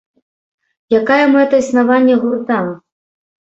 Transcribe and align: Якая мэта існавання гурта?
Якая 0.99 1.19
мэта 1.35 1.61
існавання 1.65 2.19
гурта? 2.25 2.59